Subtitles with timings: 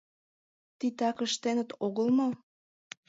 [0.79, 2.27] ТИТАК ЫШТЕНЫТ ОГЫЛ МО?